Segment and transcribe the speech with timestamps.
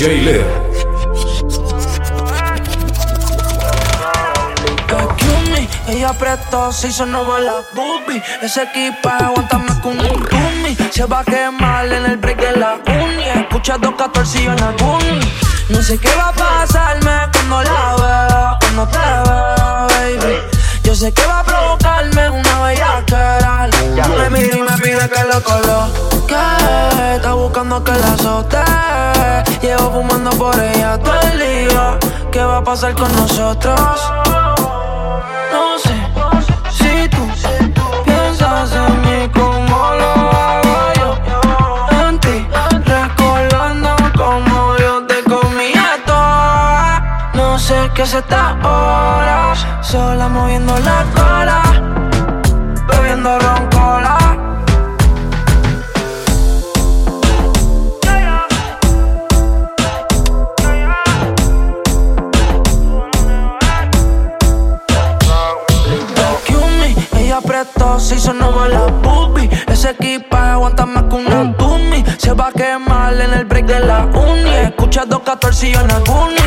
[0.00, 0.70] DJ Leo.
[5.88, 8.22] Ella apretó, se hizo nueva la boobie.
[8.40, 10.74] Ese equipaje aguanta más con un dummy.
[10.90, 13.24] Se va a quemar en el break de la uni.
[13.24, 15.32] Escucha 214 y yo en la uni.
[15.68, 19.86] No sé qué va a pasarme cuando la veo, cuando te veo,
[20.22, 20.59] baby.
[20.90, 23.68] Yo sé que va a provocarme una bella cara.
[24.18, 26.34] Me mira y me pide que lo coloque.
[27.14, 28.58] Está buscando que la azote.
[29.62, 31.96] Llevo fumando por ella todo el día.
[32.32, 33.78] ¿Qué va a pasar con nosotros?
[35.52, 36.09] No sé
[48.00, 51.62] No sé qué es esta hora, sola moviendo la cola,
[52.88, 54.16] bebiendo roncola.
[67.36, 69.48] Apretó, se nueva la boobie.
[69.66, 72.04] Ese equipaje aguanta más que una dummy.
[72.18, 74.50] Se va a quemar en el break de la uni.
[74.56, 76.40] Escucha 214 y yo en el uni.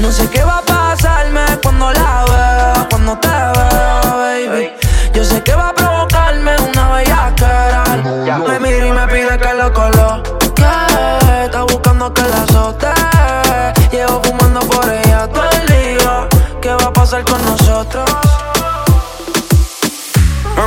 [0.00, 0.62] No sé qué va a
[1.02, 4.72] pasarme cuando la veo, cuando te veo, baby.
[5.12, 7.84] Yo sé que va a provocarme una bella cara.
[8.46, 10.30] Me mira y me pide que lo coloque.
[11.44, 12.86] Está buscando que la azote.
[13.90, 16.28] Llevo fumando por ella todo el día.
[16.60, 18.21] ¿Qué va a pasar con nosotros?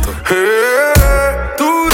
[0.00, 1.88] Punto Eh, Tú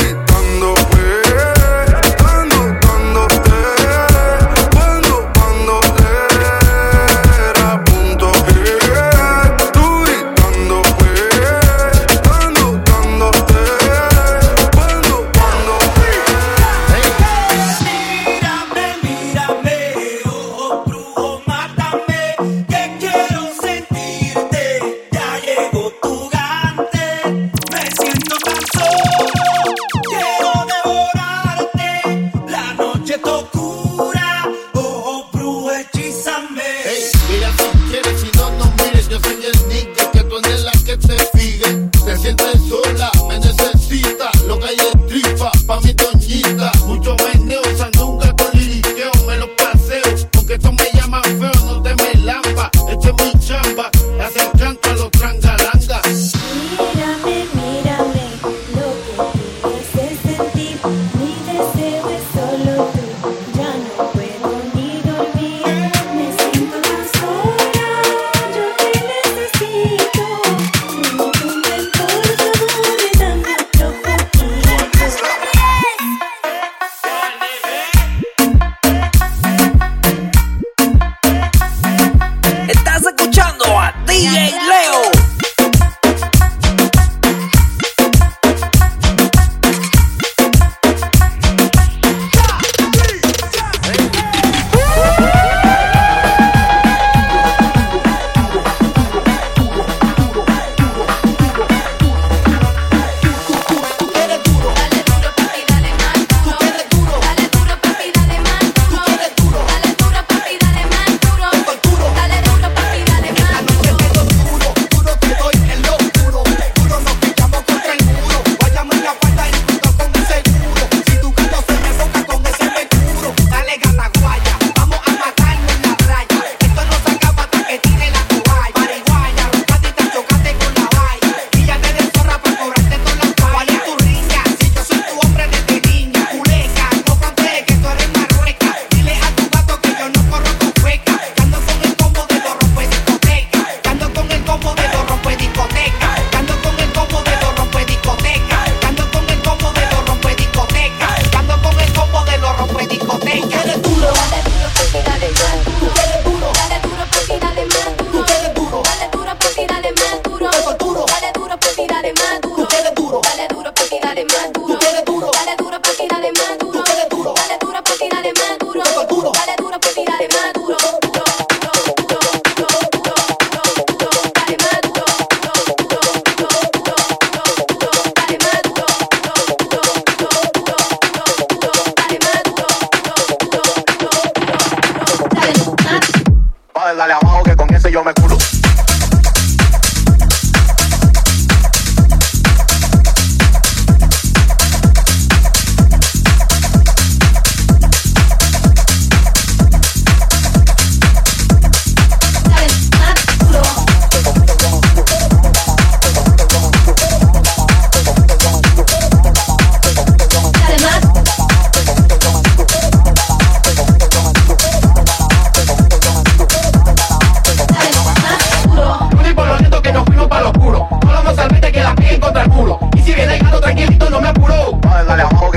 [186.96, 188.36] dale abajo que con ese yo me culo.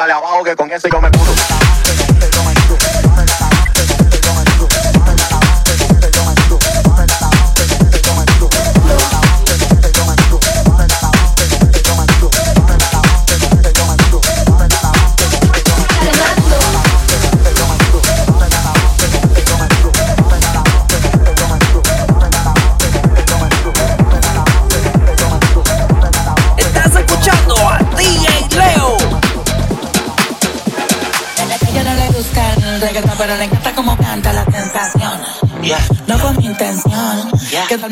[0.00, 2.09] dale abajo que con eso yo me puto.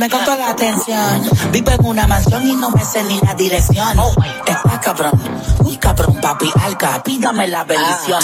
[0.08, 1.30] Toda la atención.
[1.52, 3.98] Vivo en una mansión y no me sé ni la dirección.
[3.98, 4.12] Oh,
[4.46, 5.12] Está cabrón,
[5.62, 8.20] muy cabrón, papi, alca, pídame la bendición.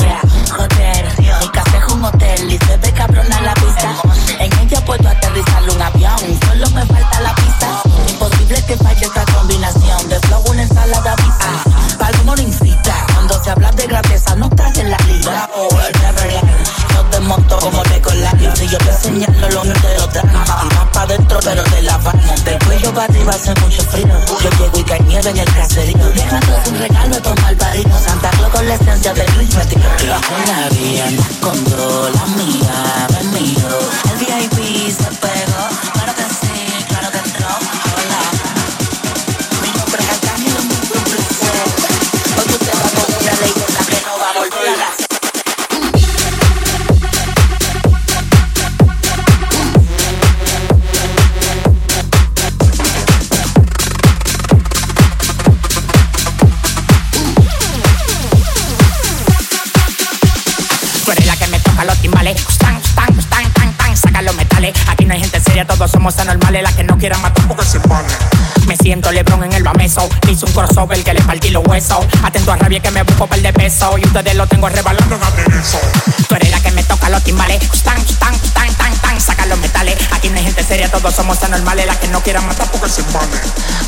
[0.00, 0.20] Yeah,
[0.58, 1.06] hotel,
[1.40, 3.94] mi casa es un hotel y se ve cabrón a la pista.
[4.38, 7.82] En ella puedo aterrizar un avión, solo me falta la pista.
[8.08, 11.96] Imposible que falle esta combinación de flow, una ensalada vista.
[11.98, 15.48] Para no incita, cuando se habla de grandeza no estás en la lista.
[17.48, 20.22] No te monto como de colar, si yo te señalo lo mío de otra
[21.06, 22.20] dentro, pero de la mano.
[22.44, 24.08] Del cuello para arriba hace mucho frío.
[24.42, 26.10] Yo llego y cae nieve en el caserío.
[26.14, 27.98] Dejando un regalo de tomar parido.
[27.98, 29.88] Santa Claus con la esencia del Luis me tiró.
[30.08, 33.68] La bien, con dos, la mía, me mío.
[65.78, 66.62] Todos somos anormales.
[66.62, 68.04] Las que no quieran matar porque se van.
[68.66, 70.08] Me siento Lebron en el bameso.
[70.28, 72.04] Hice un crossover que le partí los huesos.
[72.22, 73.96] Atento a rabia que me busco par de peso.
[73.96, 75.80] Y ustedes lo tengo rebalando en eso.
[76.28, 77.60] Tú eres la que me toca los timbales.
[77.82, 79.20] Tan, tan, tan, tan, tan.
[79.20, 79.96] Saca los metales.
[80.12, 81.86] Aquí no hay gente seria, todos somos anormales.
[81.86, 83.28] Las que no quieran matar porque se van.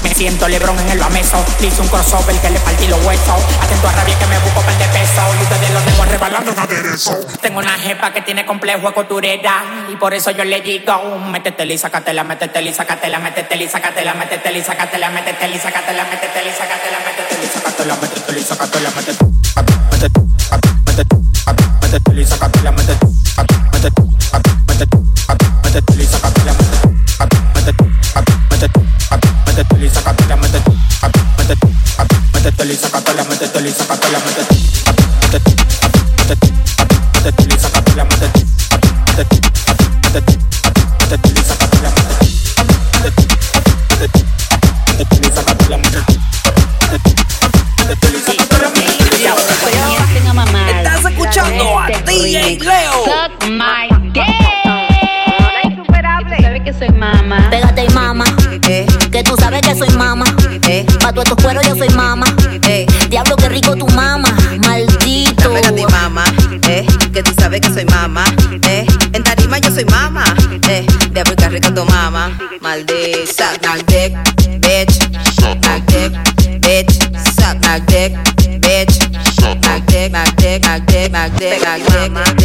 [0.04, 1.44] Me siento Lebron en el bameso.
[1.60, 3.42] Hice un crossover que le partí los huesos.
[3.62, 5.22] Atento a rabia que me busco par de peso.
[5.38, 7.18] Y ustedes lo tengo rebalando en eso.
[7.42, 9.86] Tengo una jefa que tiene complejo de costurera.
[9.92, 14.14] Y por eso yo le digo, métete y sácatela, métete y sácatela, métete y sácatela,
[14.14, 18.90] métete y sácatela, métete y sácatela, métete y sácatela, métete y sácatela,
[61.10, 62.24] Pa' todos estos yo soy mama.
[62.68, 62.86] Eh.
[63.08, 64.32] Diablo, qué rico tu mama.
[64.64, 65.50] Maldito.
[65.50, 66.24] Dame a ti, mama.
[66.68, 66.86] Eh.
[67.12, 68.24] Que tú sabes que soy mama.
[68.68, 68.86] Eh.
[69.12, 70.22] En tarima yo soy mama.
[70.68, 70.86] Eh.
[71.10, 72.30] Diablo, qué rico tu mama.
[72.60, 73.26] Maldito.
[73.26, 74.14] Suck my dick,
[74.60, 74.92] bitch.
[75.34, 76.12] Suck my dick,
[76.60, 76.92] bitch.
[77.34, 78.12] Suck my dick,
[78.60, 78.94] bitch.
[79.34, 82.39] Suck my dick, my dick, my dick, my dick, my dick.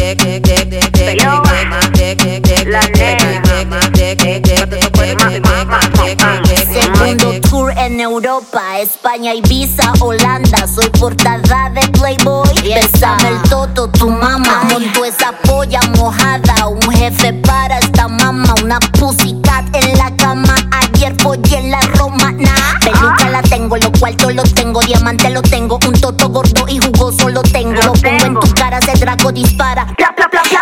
[8.06, 10.66] Europa, España, Ibiza, Holanda.
[10.68, 12.48] Soy portada de Playboy.
[12.62, 14.62] Bésame el toto, tu mamá.
[14.70, 16.68] Monto esa polla mojada.
[16.68, 18.54] Un jefe para esta mamá.
[18.62, 20.54] Una pussycat en la cama.
[20.70, 22.54] Ayer follé en la romana.
[22.80, 24.80] Peluca la tengo, los cuartos los tengo.
[24.82, 25.78] Diamante lo tengo.
[25.86, 27.82] Un toto gordo y jugoso lo tengo.
[27.82, 29.86] Lo pongo en tu cara, ese draco dispara.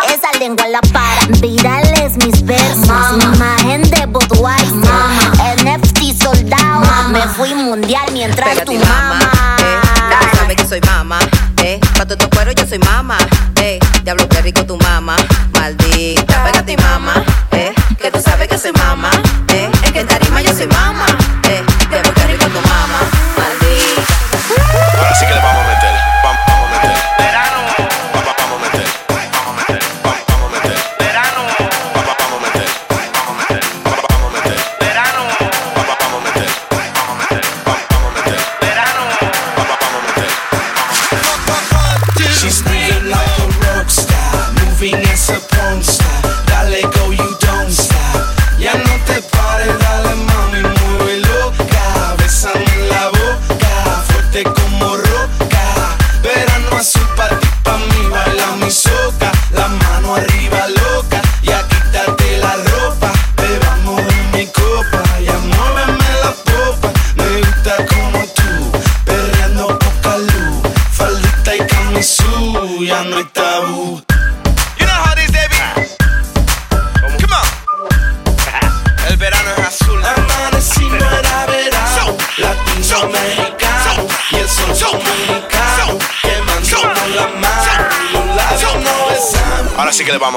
[0.09, 1.27] Esa lengua la para.
[1.39, 2.87] Virales mis versos.
[2.87, 3.64] Imagen
[7.75, 9.19] mundial mientras Pégate tu y mamá,
[9.59, 9.79] eh,
[10.09, 11.19] ya tú sabes que soy mamá,
[11.61, 13.17] eh, pa' tu cuero yo soy mamá,
[13.61, 15.17] eh, diablo que rico tu mamá,
[15.53, 17.15] maldita, pégate y mamá,
[17.51, 19.11] eh, que tú sabes que soy mamá,
[19.49, 21.04] eh, es que en tarima yo soy mamá,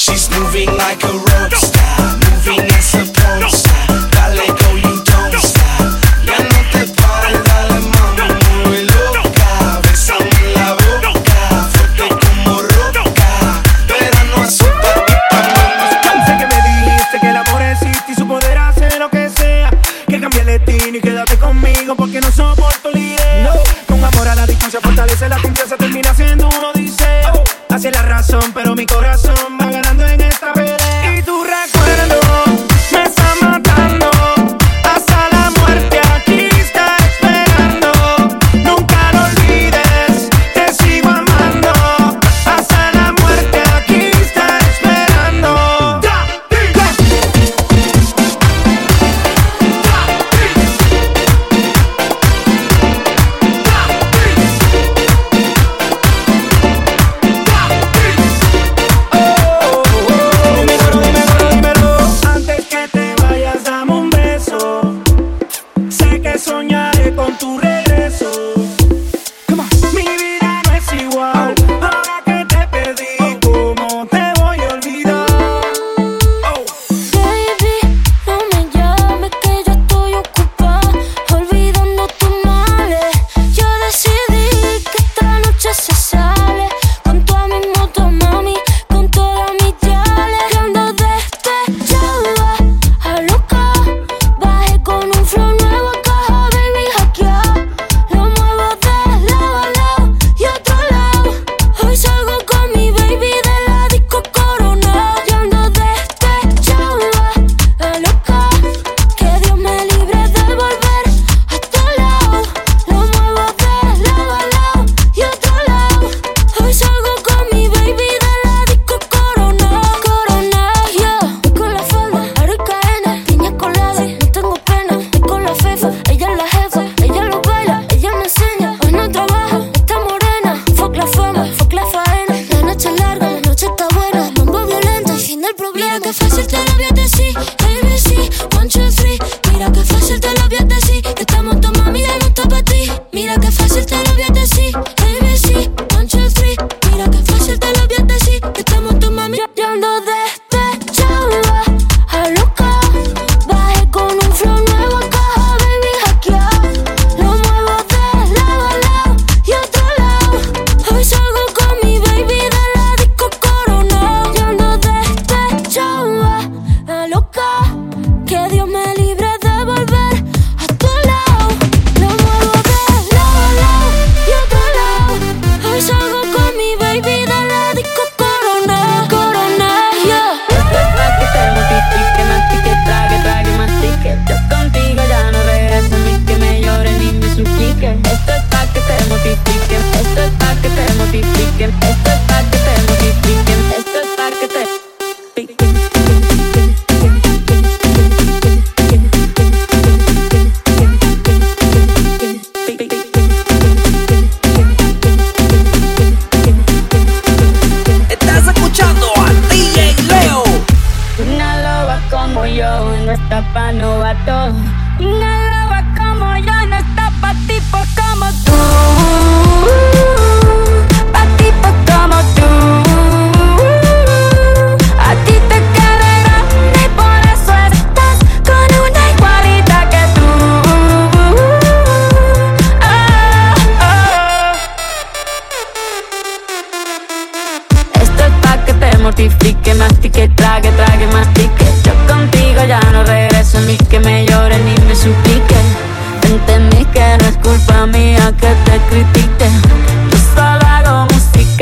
[0.00, 1.79] She's moving like a rock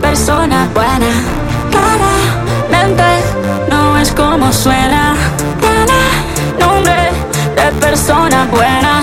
[0.00, 1.12] persona buena.
[1.70, 3.04] Claramente
[3.68, 5.14] no es como suena.
[5.60, 7.10] Tiene nombre
[7.56, 9.02] de persona buena.